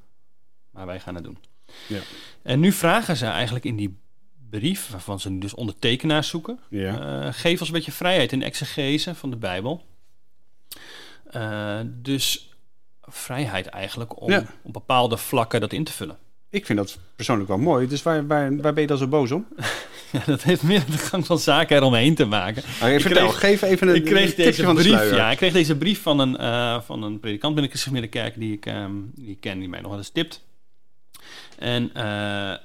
[0.72, 1.38] Maar wij gaan het doen.
[1.88, 2.00] Ja.
[2.42, 3.98] En nu vragen ze eigenlijk in die
[4.50, 7.24] brief, waarvan ze nu dus ondertekenaars zoeken, Ja.
[7.26, 9.84] eh, geef ons een beetje vrijheid in exegese van de Bijbel.
[11.32, 12.50] Eh, dus
[13.02, 14.46] vrijheid eigenlijk om Ja.
[14.64, 16.18] op bepaalde vlakken dat in te vullen.
[16.50, 17.88] Ik vind dat persoonlijk wel mooi.
[17.88, 19.46] Dus waar, waar, waar ben je dan zo boos om?
[20.12, 22.64] Ja, dat heeft meer de gang van zaken eromheen te maken.
[22.80, 25.54] Maar Ik vertel, kreeg- geef even een, ik kreeg deze van brief, ja, ik kreeg
[25.54, 28.92] deze brief van een, eh, van een predikant binnen de Christelijke Kerk die ik, ehm,
[29.16, 30.42] die ik ken, die mij nog wel eens tipt.
[31.60, 32.58] En eh, eh,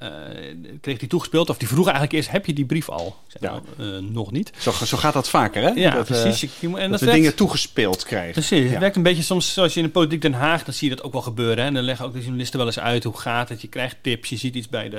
[0.80, 3.16] kreeg die toegespeeld, of die vroeg eigenlijk eerst, heb je die brief al?
[3.28, 3.60] Ik zei, Ja.
[3.76, 4.50] nou, eh, nog niet.
[4.58, 5.68] Zo, zo gaat dat vaker, hè?
[5.68, 6.40] Ja, dat, precies.
[6.40, 8.32] Je- en dat dat we werkt- dingen toegespeeld krijgen.
[8.32, 10.88] Precies, het werkt een beetje soms zoals je in de politiek Den Haag, dan zie
[10.88, 11.58] je dat ook wel gebeuren.
[11.58, 11.64] Hè?
[11.64, 13.60] En dan leggen ook de journalisten wel eens uit hoe gaat het.
[13.62, 14.96] Je krijgt tips, je ziet iets bij de,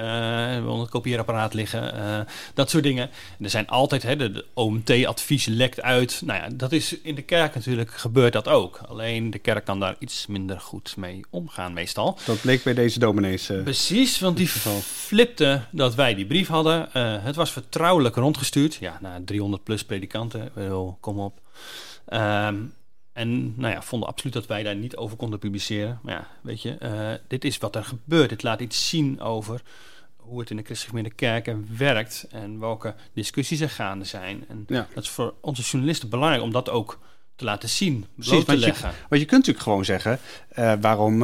[0.66, 1.94] onder het kopieerapparaat liggen,
[2.54, 3.10] dat soort dingen.
[3.38, 6.22] En er zijn altijd, hè, de, de OMT-advies lekt uit.
[6.26, 8.82] Nou ja, dat is in de kerk natuurlijk gebeurt dat ook.
[8.88, 12.18] Alleen de kerk kan daar iets minder goed mee omgaan meestal.
[12.26, 13.50] Dat bleek bij deze dominees.
[13.58, 14.48] Eh, Precies, want die
[14.82, 16.94] flipte dat wij die brief hadden.
[16.94, 18.76] Eh, het was vertrouwelijk rondgestuurd.
[18.76, 20.42] Ja, naar 300 plus predikanten.
[20.46, 21.40] Ik bedoel, kom op.
[22.06, 22.56] Ehm,
[23.14, 26.00] en nou ja, vonden absoluut dat wij daar niet over konden publiceren.
[26.04, 28.30] Maar ja, weet je, dit is wat er gebeurt.
[28.30, 29.62] Dit laat iets zien over
[30.16, 32.28] hoe het in de christelijke kerken werkt.
[32.32, 34.44] En welke discussies er gaande zijn.
[34.48, 34.88] En Ja.
[34.94, 37.00] dat is voor onze journalisten belangrijk om dat ook
[37.36, 38.92] te laten zien, Precies, te want je- leggen.
[39.10, 40.20] Want je kunt natuurlijk gewoon zeggen,
[40.82, 41.24] waarom,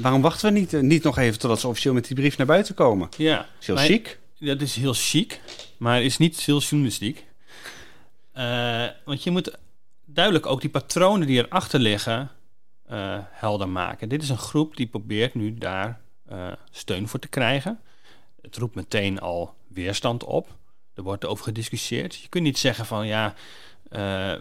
[0.00, 2.46] waarom wachten we niet, eh, niet nog even totdat ze officieel met die brief naar
[2.46, 3.08] buiten komen?
[3.16, 4.18] Ja, is heel maar- chic.
[4.38, 5.40] Dat is heel chic,
[5.76, 7.24] maar is niet heel journalistiek.
[8.32, 9.58] Eh, want je moet
[10.04, 12.30] duidelijk ook die patronen die erachter liggen
[12.86, 14.08] eh, helder maken.
[14.08, 16.00] Dit is een groep die probeert nu daar
[16.70, 17.80] steun voor te krijgen.
[18.42, 20.48] Het roept meteen al weerstand op.
[20.94, 22.14] Er wordt over gediscussieerd.
[22.14, 23.34] Je kunt niet zeggen van ja,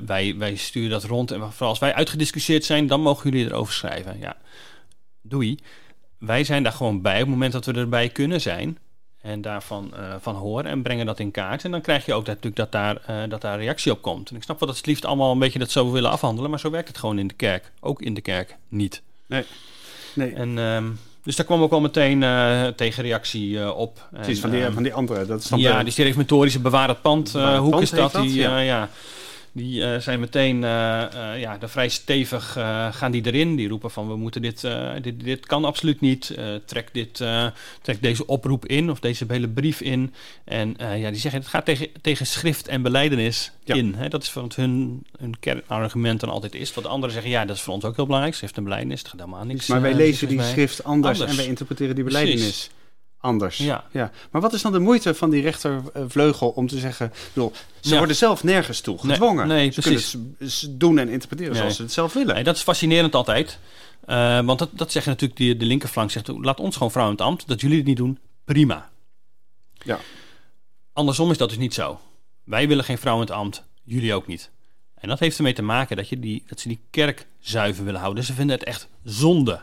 [0.06, 3.74] wij, wij sturen dat rond en vooral als wij uitgediscussieerd zijn, dan mogen jullie erover
[3.74, 4.20] schrijven.
[4.20, 4.38] Ja,
[5.22, 5.60] doei.
[6.18, 8.78] Wij zijn daar gewoon bij op het moment dat we erbij kunnen zijn
[9.22, 11.64] en daarvan uh, van horen en brengen dat in kaart.
[11.64, 14.30] En dan krijg je ook dat, natuurlijk dat daar, uh, dat daar reactie op komt.
[14.30, 16.50] En ik snap wel dat ze het liefst allemaal een beetje dat zo willen afhandelen,
[16.50, 17.72] maar zo werkt het gewoon in de kerk.
[17.80, 19.02] Ook in de kerk niet.
[19.26, 19.44] Nee.
[20.16, 20.34] nee.
[20.34, 24.08] En, um, dus daar kwam ook al meteen uh, tegenreactie op.
[24.12, 25.26] Precies, van die, um, van die andere.
[25.26, 27.32] Dat is ja, die reformatorische bewaar het pand.
[27.32, 28.14] Bewaar het hoe pand is dat?
[28.14, 28.60] Die, ja.
[28.60, 28.90] ja.
[29.52, 32.52] Die uh, zijn meteen uh, uh, ja, vrij stevig
[32.92, 33.56] gaan die erin.
[33.56, 34.68] Die roepen van we moeten dit,
[35.02, 36.38] dit, dit kan absoluut niet.
[36.66, 37.24] Trek, dit,
[37.82, 40.14] trek deze oproep in of deze hele brief in.
[40.44, 43.76] En ja, die zeggen het gaat tegen, tegen schrift en beleidenis Ja.
[43.76, 43.94] in.
[43.96, 44.08] Hè?
[44.08, 46.74] Dat is wat hun, hun kernargument dan altijd is.
[46.74, 48.36] Wat anderen zeggen, ja, dat is voor ons ook heel belangrijk.
[48.36, 49.68] Schrift en beleidenis, het gaat helemaal niks.
[49.68, 51.32] Maar wij eh, lezen die schrift anders, Anders.
[51.32, 52.70] en wij interpreteren die Precies.
[53.20, 53.58] Anders.
[53.58, 53.84] Ja.
[53.92, 54.12] Ja.
[54.32, 57.14] Maar wat is dan de moeite van die rechtervleugel om te zeggen...
[57.34, 57.98] bedoel, ze Ja.
[57.98, 59.48] worden zelf nergens toe gedwongen.
[59.48, 60.12] nee, ze precies.
[60.12, 61.62] kunnen het doen en interpreteren Nee.
[61.62, 62.34] zoals ze het zelf willen.
[62.36, 63.60] Nee, dat is fascinerend altijd.
[64.08, 67.22] Uh, want dat, dat zeggen natuurlijk die, de linkerflank zegt, laat ons gewoon vrouwen in
[67.24, 67.48] het ambt.
[67.48, 68.90] Dat jullie het niet doen, prima.
[69.74, 70.00] Ja.
[70.94, 72.00] Andersom is dat dus niet zo.
[72.44, 74.50] Wij willen geen vrouwen in het ambt, jullie ook niet.
[74.96, 78.00] En dat heeft ermee te maken dat, je die, dat ze die kerk zuiver willen
[78.00, 78.24] houden.
[78.24, 79.62] Ze vinden het echt zonde.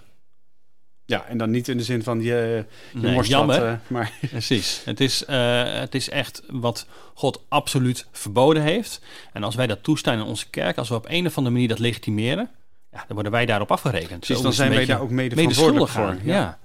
[1.06, 2.64] Ja, en dan niet in de zin van je, je
[2.98, 3.60] Nee, morst jammer.
[3.60, 4.82] wat, eh, maar Precies.
[4.84, 9.00] Het is, uh, het is echt wat God absoluut verboden heeft.
[9.32, 11.68] En als wij dat toestaan in onze kerk, als we op een of andere manier
[11.68, 12.50] dat legitimeren,
[12.92, 14.18] ja, dan worden wij daarop afgerekend.
[14.18, 16.32] precies, Zo dan zijn wij daar ook mede verantwoordelijk medeschuldig voor.
[16.32, 16.58] Ja.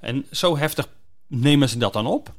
[0.00, 0.88] En zo heftig
[1.26, 2.32] nemen ze dat dan op.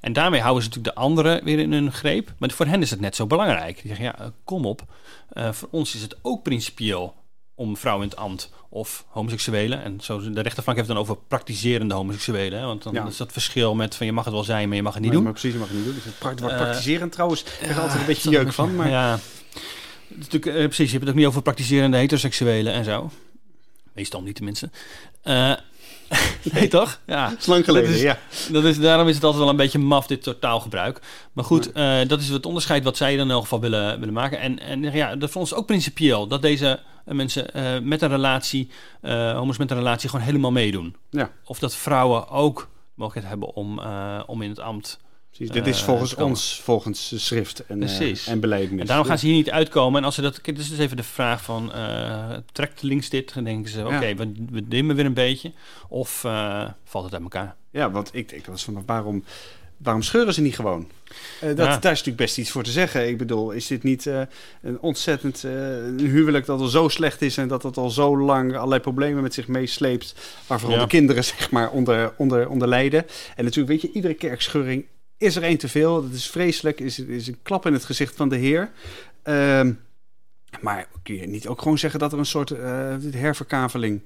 [0.00, 2.32] En daarmee houden ze natuurlijk de anderen weer in hun greep.
[2.38, 3.76] Maar voor hen is het net zo belangrijk.
[3.76, 4.84] Die zeggen, ja, uh, kom op.
[5.32, 7.14] Uh, voor ons is het ook principieel
[7.58, 9.82] om vrouwen in het ambt of homoseksuelen.
[9.82, 12.58] En zo, de rechterflank heeft het dan over praktiserende homoseksuelen.
[12.60, 12.66] Hè?
[12.66, 13.06] Want dan Ja.
[13.06, 15.12] is dat verschil met van je mag het wel zijn, maar je mag het niet
[15.12, 15.22] doen.
[15.22, 15.94] maar precies, dat mag je niet doen.
[15.94, 18.74] Dus het wat Eh, praktiseren trouwens, ik er altijd een beetje jeuk van.
[18.76, 19.10] Maar Ja,
[20.08, 20.86] het natuurlijk, eh, precies.
[20.86, 23.10] Je hebt het ook niet over praktiserende heteroseksuelen en zo.
[23.92, 24.70] Meestal niet tenminste.
[25.22, 25.52] Eh,
[26.52, 27.00] nee, toch?
[27.06, 27.30] Ja.
[27.30, 28.18] het is lang geleden, Dat is- ja.
[28.52, 31.00] Dat is, daarom is het altijd wel een beetje maf, dit totaalgebruik.
[31.32, 31.70] Maar goed,
[32.08, 34.40] dat is het onderscheid wat zij dan in elk geval willen, willen maken.
[34.40, 36.26] En, en ja, dat voor ons ook principieel.
[36.26, 40.52] Dat deze eh, mensen eh, met een relatie, eh homo's met een relatie, gewoon helemaal
[40.52, 40.96] meedoen.
[41.10, 41.30] Ja.
[41.44, 43.80] Of dat vrouwen ook mogelijkheid hebben om,
[44.26, 44.98] om in het ambt...
[45.30, 48.26] Precies, dit is volgens ons, volgens de schrift en, Precies.
[48.26, 48.80] en beleidenis.
[48.80, 49.98] En daarom gaan ze hier niet uitkomen.
[49.98, 50.40] En als ze dat...
[50.42, 51.72] Dus is even de vraag van...
[52.52, 53.34] trekt links dit?
[53.34, 54.14] Dan denken ze, oké, Ja.
[54.14, 55.52] we, we dimmen weer een beetje.
[55.88, 56.20] Of
[56.84, 57.56] valt het uit elkaar?
[57.70, 59.24] Ja, want ik dat was van, waarom,
[59.76, 60.90] waarom scheuren ze niet gewoon?
[61.40, 61.64] Eh, dat, Ja.
[61.64, 63.08] Daar is natuurlijk best iets voor te zeggen.
[63.08, 64.20] Ik bedoel, is dit niet eh,
[64.62, 65.52] een ontzettend eh,
[65.96, 67.36] huwelijk dat al zo slecht is...
[67.36, 70.14] en dat het al zo lang allerlei problemen met zich meesleept...
[70.46, 70.82] waar vooral Ja.
[70.84, 73.06] de kinderen zeg maar onder, onder, onder lijden.
[73.36, 74.84] En natuurlijk, weet je, iedere kerkscheuring
[75.18, 76.02] is er één te veel.
[76.02, 78.70] Dat is vreselijk, is, is een klap in het gezicht van de Heer.
[79.22, 79.72] Ehm,
[80.60, 82.52] maar kun je niet ook gewoon zeggen dat er een soort
[83.10, 84.00] herverkaveling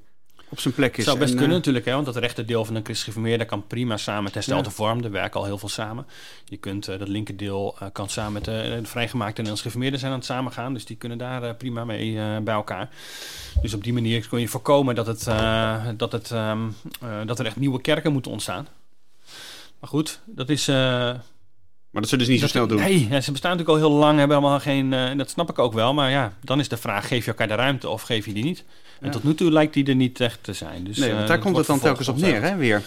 [0.51, 0.97] op zijn plek is?
[0.97, 3.45] Het zou best En, kunnen eh, natuurlijk, hè, want dat rechterdeel van een christelijk geformeerde
[3.45, 4.71] kan prima samen met herstelde Ja.
[4.71, 5.05] vorm.
[5.05, 6.07] Er werken al heel veel samen.
[6.45, 10.13] Je kunt eh, dat linkerdeel eh, kan samen met de, de vrijgemaakte Nederlands geformeerden zijn
[10.13, 10.75] aan het samengaan.
[10.75, 12.89] Dus die kunnen daar prima mee bij elkaar.
[13.63, 15.25] Dus op die manier kun je voorkomen dat, het,
[15.99, 16.69] dat, het, ehm,
[17.01, 18.67] eh, dat er echt nieuwe kerken moeten ontstaan.
[19.81, 20.71] Maar goed, dat is...
[21.90, 22.79] Maar dat zullen ze niet zo snel doen.
[22.81, 24.92] Nee, ja, ze bestaan natuurlijk al heel lang, hebben allemaal geen...
[24.92, 27.09] eh, en dat snap ik ook wel, maar ja, dan is de vraag...
[27.09, 28.64] geef je elkaar de ruimte of geef je die niet?
[29.00, 29.12] En Ja.
[29.12, 30.85] tot nu toe lijkt die er niet echt te zijn.
[30.85, 32.83] Dus, nee, eh, want daar dat komt het dan telkens op neer, hè, weer.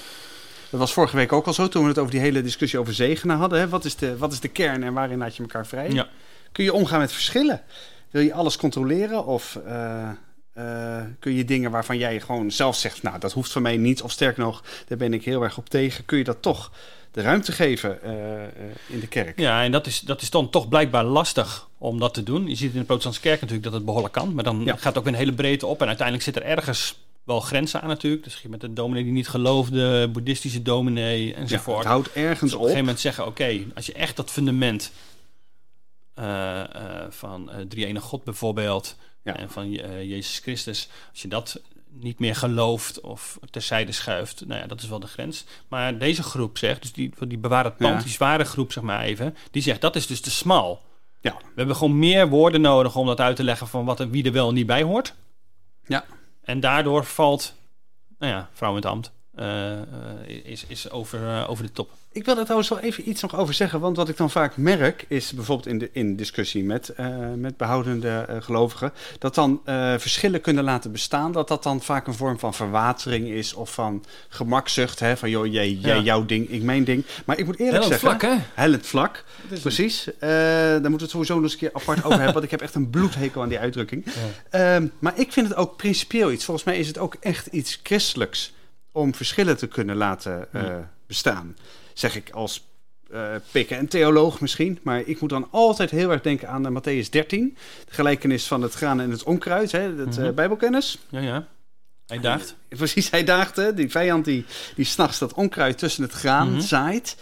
[0.69, 2.93] Dat was vorige week ook al zo, toen we het over die hele discussie over
[2.93, 3.59] zegenen hadden.
[3.59, 3.69] Hè.
[3.69, 5.89] Wat, is de, wat is de kern en waarin laat je elkaar vrij?
[5.91, 6.07] Ja.
[6.51, 7.61] Kun je omgaan met verschillen?
[8.11, 10.09] Wil je alles controleren of eh,
[10.53, 13.03] eh, kun je dingen waarvan jij gewoon zelf zegt...
[13.03, 15.69] nou, dat hoeft van mij niet, of sterker nog, daar ben ik heel erg op
[15.69, 16.05] tegen...
[16.05, 16.71] kun je dat toch
[17.11, 18.49] de ruimte geven eh, eh,
[18.87, 19.39] in de kerk?
[19.39, 22.47] Ja, en dat is, dat is dan toch blijkbaar lastig om dat te doen.
[22.47, 24.33] Je ziet in de protestantse kerk natuurlijk dat het behoorlijk kan.
[24.33, 24.73] Maar dan Ja.
[24.75, 25.81] gaat het ook weer een hele breedte op.
[25.81, 28.23] En uiteindelijk zit er ergens wel grenzen aan natuurlijk.
[28.23, 31.77] Dus je met de dominee die niet geloofde, boeddhistische dominee Ja, enzovoort.
[31.77, 32.61] het houdt ergens Dus op een op.
[32.61, 34.91] gegeven moment zeggen, oké, als je echt dat fundament
[37.09, 39.35] van drie ene God bijvoorbeeld Ja.
[39.37, 44.61] en van eh, Jezus Christus, als je dat niet meer gelooft of terzijde schuift, nou
[44.61, 45.45] ja, dat is wel de grens.
[45.67, 48.01] Maar deze groep zegt, dus die, die bewaar het pand, Ja.
[48.03, 50.81] die zware groep zeg maar even, die zegt dat is dus te smal.
[51.21, 51.35] Ja.
[51.37, 54.23] We hebben gewoon meer woorden nodig om dat uit te leggen van wat en wie
[54.25, 55.13] er wel en niet bij hoort.
[55.87, 56.05] Ja.
[56.43, 57.53] En daardoor valt,
[58.19, 59.85] nou ja, vrouw in het ambt eh, eh,
[60.43, 61.91] is, is over, eh, over de top.
[62.11, 63.79] Ik wil er trouwens wel even iets nog over zeggen.
[63.79, 66.93] Want wat ik dan vaak merk is bijvoorbeeld in, de, in discussie met,
[67.35, 68.93] met behoudende eh, gelovigen.
[69.19, 69.61] Dat dan
[69.97, 71.31] verschillen kunnen laten bestaan.
[71.31, 74.99] Dat dat dan vaak een vorm van verwatering is of van gemakzucht.
[74.99, 75.17] Hè?
[75.17, 76.01] Van joh, jij, jij Ja.
[76.01, 77.05] jouw ding, ik mijn ding.
[77.25, 78.09] Maar ik moet eerlijk Heel zeggen.
[78.09, 78.43] vlak, hè?
[78.53, 79.23] Hellend vlak.
[79.61, 80.03] Precies.
[80.19, 82.33] Daar moeten we het sowieso nog eens een keer apart over hebben.
[82.33, 84.05] Want ik heb echt een bloedhekel aan die uitdrukking.
[84.49, 86.45] Ehm, maar ik vind het ook principieel iets.
[86.45, 88.53] Volgens mij is het ook echt iets christelijks
[88.93, 90.91] om verschillen te kunnen laten eh, Ja.
[91.07, 91.57] bestaan.
[91.93, 92.71] Zeg ik als
[93.11, 94.79] eh pikken en theoloog misschien.
[94.83, 97.57] Maar ik moet dan altijd heel erg denken aan uh, Matthäus 13.
[97.85, 99.71] De gelijkenis van het graan en het onkruid.
[99.71, 100.33] Hè, dat eh, Mhm.
[100.33, 100.97] bijbelkennis.
[101.09, 101.47] Ja, ja.
[102.07, 102.55] Hij daagt.
[102.69, 103.73] Precies, hij daagde.
[103.73, 106.59] Die vijand die, die s'nachts dat onkruid tussen het graan Mhm.
[106.61, 107.15] zaait.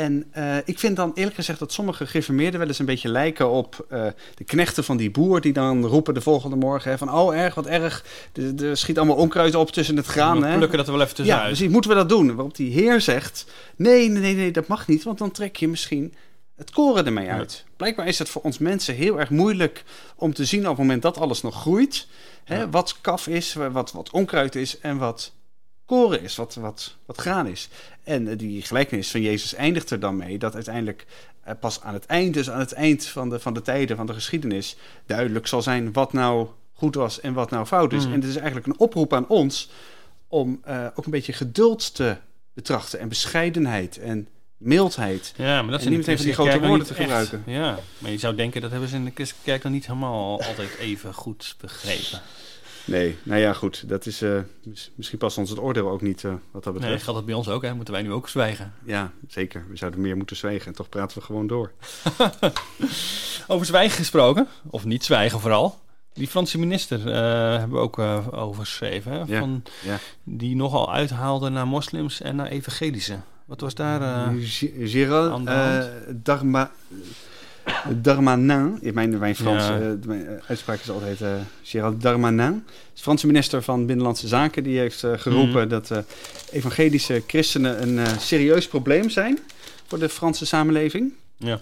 [0.00, 3.50] En eh, ik vind dan eerlijk gezegd dat sommige gereformeerden wel eens een beetje lijken
[3.50, 5.40] op eh, de knechten van die boer.
[5.40, 8.04] Die dan roepen de volgende morgen hè, van oh erg, wat erg.
[8.58, 10.40] Er schiet allemaal onkruid op tussen het graan.
[10.40, 11.46] We plukken dat er wel even Ja, tussenuit.
[11.46, 11.68] precies.
[11.72, 12.26] Moeten we dat doen?
[12.34, 15.68] Waarop die heer zegt: nee, nee, nee, nee, dat mag niet, want dan trek je
[15.68, 16.14] misschien
[16.56, 17.36] het koren ermee Ja.
[17.36, 17.64] uit.
[17.76, 19.84] Blijkbaar is het voor ons mensen heel erg moeilijk
[20.16, 22.06] om te zien op het moment dat alles nog groeit.
[22.44, 22.68] Hè, Ja.
[22.70, 25.32] Wat kaf is, wat, wat onkruid is en wat
[25.90, 27.68] koren is, wat, wat, wat graan is.
[28.04, 31.06] En eh, die gelijkenis van Jezus eindigt er dan mee dat uiteindelijk
[31.42, 34.06] eh, pas aan het eind, dus aan het eind van de, van de tijden, van
[34.06, 34.76] de geschiedenis,
[35.06, 38.06] duidelijk zal zijn wat nou goed was en wat nou fout is.
[38.06, 38.12] Mm.
[38.12, 39.70] En het is eigenlijk een oproep aan ons
[40.28, 42.16] om eh, ook een beetje geduld te
[42.52, 45.34] betrachten en bescheidenheid en mildheid.
[45.36, 47.02] Ja, maar dat En zijn niet meteen van die grote woorden te echt.
[47.02, 47.42] gebruiken.
[47.46, 50.76] Ja, maar je zou denken dat hebben ze in de kerk dan niet helemaal altijd
[50.78, 52.20] even goed begrepen.
[52.84, 53.88] Nee, nou ja, goed.
[53.88, 56.82] Dat is, eh, mis- misschien past ons het oordeel ook niet eh, wat dat Nee,
[56.82, 57.02] betreft.
[57.04, 57.74] geldt dat bij ons ook, hè?
[57.74, 58.72] Moeten wij nu ook zwijgen?
[58.84, 59.64] Ja, zeker.
[59.68, 61.72] We zouden meer moeten zwijgen en toch praten we gewoon door.
[63.46, 65.78] Over zwijgen gesproken, of niet zwijgen vooral.
[66.12, 67.98] Die Franse minister eh, hebben we ook
[68.32, 69.12] over geschreven.
[69.12, 69.38] Hè?
[69.38, 69.98] Van, ja.
[70.24, 73.16] Die nogal uithaalde naar moslims en naar evangelische.
[73.44, 74.30] Wat was daar...
[74.42, 76.70] G- Gérald aan
[77.88, 79.80] de Darmanin, in mijn, mijn Frans Ja.
[79.80, 84.62] eh, mijn eh, uitspraak is altijd eh Gérald Darmanin, is Franse minister van Binnenlandse Zaken,
[84.62, 85.68] die heeft geroepen Mhm.
[85.68, 85.90] dat
[86.52, 89.38] evangelische christenen een serieus probleem zijn
[89.86, 91.12] voor de Franse samenleving.
[91.36, 91.60] ja.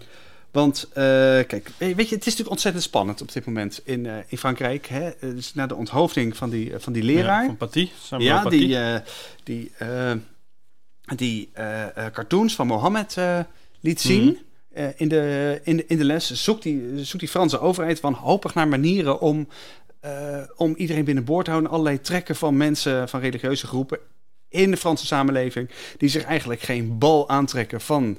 [0.51, 4.87] Want kijk, weet je, het is natuurlijk ontzettend spannend op dit moment in, in Frankrijk.
[4.87, 5.11] Hè?
[5.21, 7.41] Dus na de onthoofding van die, van die leraar.
[7.41, 7.89] Ja, van Paty.
[8.03, 8.57] Samuel Ja, Paty.
[8.57, 8.77] die,
[9.45, 9.73] die,
[11.17, 11.49] die
[12.13, 13.17] cartoons van Mohammed
[13.81, 14.25] liet zien.
[14.25, 14.35] Mhm.
[14.79, 18.55] Eh, in, de, in, de, in de les zoekt die, zoekt die Franse overheid wanhopig
[18.55, 19.49] naar manieren om,
[20.01, 21.71] eh, om iedereen binnenboord te houden.
[21.73, 23.99] Allerlei trekken van mensen, van religieuze groepen
[24.49, 28.19] in de Franse samenleving, die zich eigenlijk geen bal aantrekken van,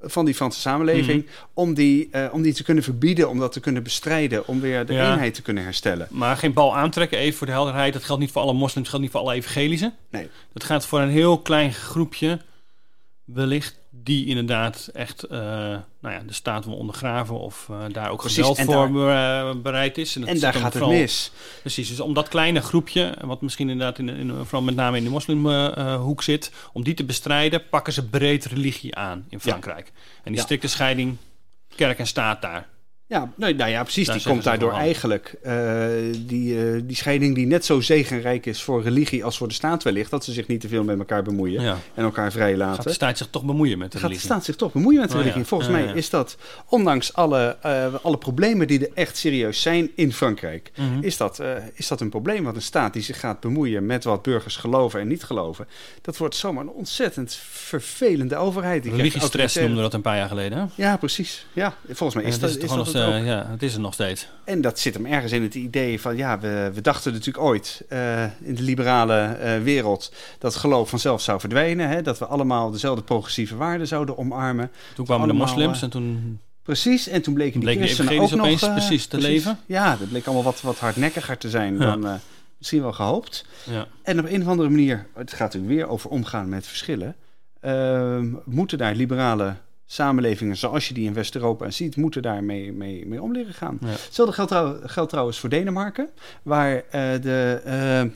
[0.00, 1.32] van die Franse samenleving, Mhm.
[1.54, 4.86] om, die, eh, om die te kunnen verbieden, om dat te kunnen bestrijden, om weer
[4.86, 5.12] de Ja.
[5.12, 6.06] eenheid te kunnen herstellen.
[6.10, 7.92] Maar geen bal aantrekken, even voor de helderheid.
[7.92, 9.92] Dat geldt niet voor alle moslims, dat geldt niet voor alle evangelische.
[10.10, 10.28] Nee.
[10.52, 12.38] Dat gaat voor een heel klein groepje,
[13.26, 15.38] wellicht, die inderdaad echt eh,
[16.00, 19.98] nou ja, de staat wil ondergraven of eh, daar ook geweld en voor eh, bereid
[19.98, 20.12] is.
[20.12, 21.30] dat En zit daar gaat het mis.
[21.60, 25.04] Precies, dus om dat kleine groepje, wat misschien inderdaad in, in, vooral met name in
[25.04, 29.86] de moslimhoek zit, om die te bestrijden, pakken ze breed religie aan in Frankrijk.
[30.16, 30.42] En die Ja.
[30.42, 31.16] strikte scheiding
[31.74, 32.68] kerk en staat daar.
[33.08, 34.06] Ja, nou, nou ja, precies.
[34.06, 35.54] Daar die komt daardoor eigenlijk eh,
[36.26, 39.82] die, eh, die scheiding die net zo zegenrijk is voor religie als voor de staat
[39.82, 41.76] wellicht, dat ze zich niet te veel met elkaar bemoeien Ja.
[41.94, 42.94] en elkaar vrij Gaat de laten.
[42.94, 44.30] staat zich toch bemoeien met de gaat de religie?
[44.30, 45.40] staat zich toch bemoeien met de Oh, religie.
[45.42, 45.46] ja.
[45.48, 46.36] Volgens Ja, mij is dat,
[46.68, 51.02] ondanks alle, eh, alle problemen die er echt serieus zijn in Frankrijk, Mhm.
[51.02, 51.42] is, dat,
[51.74, 52.44] is dat een probleem.
[52.44, 55.66] Want een staat die zich gaat bemoeien met wat burgers geloven en niet geloven,
[56.02, 58.84] dat wordt zomaar een ontzettend vervelende overheid.
[58.86, 60.58] Religiestress we dat een paar jaar geleden.
[60.58, 60.64] Hè?
[60.82, 61.46] Ja, precies.
[61.52, 63.10] Ja, volgens mij is dat, is dat ook.
[63.12, 64.28] steeds- ja, het is er nog steeds.
[64.44, 67.82] En dat zit hem ergens in het idee van, ja, we, we dachten natuurlijk ooit
[67.88, 71.88] eh, in de liberale eh, wereld dat geloof vanzelf zou verdwijnen.
[71.88, 72.02] Hè?
[72.02, 74.70] Dat we allemaal dezelfde progressieve waarden zouden omarmen.
[74.94, 76.40] Toen kwamen allemaal, de moslims eh, en toen...
[76.62, 78.60] Precies, en toen bleken die christenen ook nog...
[78.62, 79.58] eh, precies te leven.
[79.66, 81.78] Ja, dat bleek allemaal wat, wat hardnekkiger te zijn Ja.
[81.78, 82.14] dan eh,
[82.58, 83.44] misschien wel gehoopt.
[83.64, 83.86] Ja.
[84.02, 87.16] En op een of andere manier, het gaat natuurlijk weer over omgaan met verschillen,
[87.60, 89.54] ehm, moeten daar liberale
[89.86, 93.78] samenlevingen zoals je die in West-Europa ziet, moeten daar mee, mee, om leren gaan.
[93.80, 93.86] Ja.
[93.88, 96.08] Hetzelfde geldt, trouw- geldt trouwens voor Denemarken,
[96.42, 98.10] waar, eh, de, eh, eh,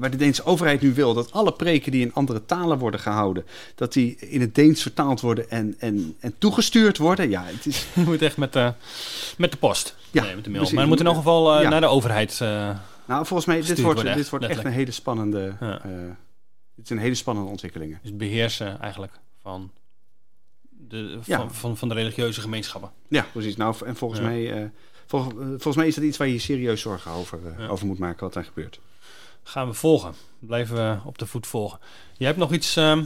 [0.00, 3.44] waar de Deense overheid nu wil dat alle preken die in andere talen worden gehouden,
[3.74, 7.30] dat die in het Deens vertaald worden en, en, en toegestuurd worden.
[7.30, 8.72] Ja, het is, Je moet echt met de,
[9.38, 9.96] met de post.
[10.10, 10.60] Ja, nee, met de mail.
[10.60, 10.70] precies.
[10.72, 11.68] Maar het moet in elk geval Ja.
[11.68, 12.38] naar de overheid.
[12.40, 15.80] nou, volgens mij, dit wordt, worden, dit wordt echt een hele spannende, Ja.
[16.74, 17.98] dit zijn hele spannende ontwikkelingen.
[18.02, 19.70] dus beheersen eigenlijk van
[20.88, 21.38] de, Ja.
[21.38, 22.90] van, van, van de religieuze gemeenschappen.
[23.08, 23.56] Ja, precies.
[23.56, 24.26] Nou, en volgens, Ja.
[24.26, 24.68] mij, eh,
[25.06, 27.66] vol- eh, volgens mij is dat iets waar je serieus zorgen over, eh, Ja.
[27.68, 28.80] over moet maken wat daar gebeurt.
[29.48, 30.14] gaan we volgen.
[30.38, 31.78] Blijven we op de voet volgen.
[32.16, 33.04] Je hebt nog iets ehm,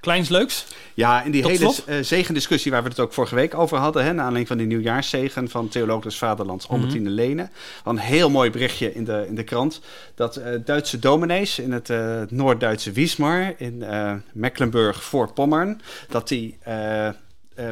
[0.00, 0.66] kleins leuks?
[0.94, 4.02] Ja, in die Tot hele uh, zegendiscussie waar we het ook vorige week over hadden,
[4.04, 7.14] hè, naar aanleiding van de nieuwjaarszegen van Theoloog des Vaderlands, Albertine Mhm.
[7.14, 7.48] Lene.
[7.84, 9.80] Een heel mooi berichtje in de, in de krant
[10.14, 13.84] dat uh, Duitse dominees in het uh, Noord-Duitse Wismar in
[14.32, 17.08] Mecklenburg-Voorpommern, dat die uh,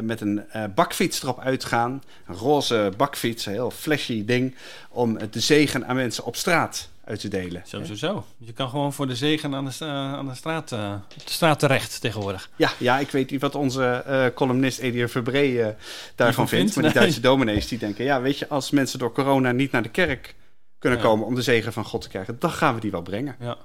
[0.01, 0.43] met een
[0.75, 4.55] bakfiets erop uitgaan, een roze bakfiets, een heel flashy ding,
[4.89, 7.63] om de zegen aan mensen op straat uit te delen.
[7.65, 8.25] Zo, zo, zo.
[8.37, 11.59] Je kan gewoon voor de zegen aan de, aan de, straat, uh, op de straat
[11.59, 12.49] terecht tegenwoordig.
[12.55, 15.67] Ja, ja, ik weet niet wat onze uh, columnist Edier Verbree uh,
[16.15, 16.73] daarvan vindt.
[16.73, 16.75] vindt.
[16.75, 18.05] Maar die Duitse dominees die denken...
[18.05, 20.35] ja, weet je, als mensen door corona niet naar de kerk
[20.79, 21.05] kunnen Ja.
[21.05, 21.25] komen...
[21.25, 23.35] om de zegen van God te krijgen, dan gaan we die wel brengen.
[23.39, 23.57] Ja.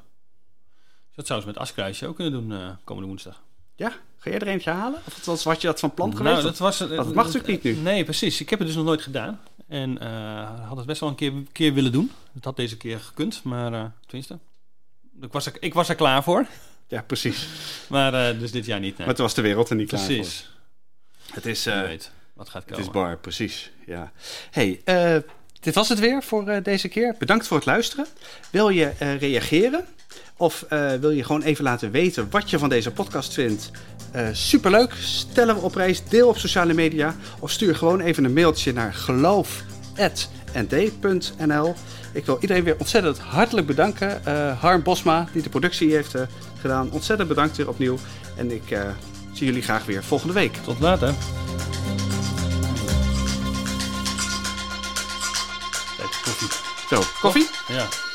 [1.15, 3.41] Dat zou ze met Askruisje ook kunnen doen komende woensdag.
[3.77, 5.01] Ja, ga jij er eentje halen?
[5.07, 6.35] Of was, was je dat van plan geweest?
[6.35, 7.83] Nou, dat, was, dat mag natuurlijk niet nu.
[7.83, 8.41] Nee, precies.
[8.41, 9.41] Ik heb het dus nog nooit gedaan.
[9.69, 12.11] En uh, had het best wel een keer, keer willen doen.
[12.35, 14.39] Het had deze keer gekund, maar uh, tenminste.
[15.21, 16.47] Ik was, er, ik was er klaar voor.
[16.89, 17.49] Ja, precies.
[17.89, 18.97] maar uh, dus dit jaar niet.
[18.97, 19.07] Nee.
[19.07, 20.41] Maar toen was de wereld er niet precies.
[20.41, 20.53] klaar
[21.25, 21.35] voor.
[21.35, 21.65] Het is...
[21.65, 22.79] Weet wat gaat komen.
[22.79, 23.71] Het is bar, precies.
[23.87, 24.13] Ja.
[24.51, 24.81] Hey,
[25.61, 27.15] dit was het weer voor deze keer.
[27.19, 28.07] Bedankt voor het luisteren.
[28.51, 29.87] Wil je reageren?
[30.37, 30.65] Of
[31.01, 33.71] wil je gewoon even laten weten wat je van deze podcast vindt?
[34.17, 34.93] Uh, superleuk.
[35.01, 36.05] Stellen we op prijs.
[36.09, 37.15] Deel op sociale media.
[37.39, 41.75] Of stuur gewoon even een mailtje naar geloof.nd.nl.
[42.13, 44.23] Ik wil iedereen weer ontzettend hartelijk bedanken.
[44.29, 46.15] Uh, Harm Bosma, die de productie heeft
[46.61, 46.91] gedaan.
[46.91, 47.99] Ontzettend bedankt weer opnieuw.
[48.37, 48.79] En ik
[49.33, 50.57] zie jullie graag weer volgende week.
[50.65, 51.15] Tot later.
[56.25, 56.49] Koffie.
[56.89, 57.49] Zo, koffie?
[57.69, 58.14] Ja.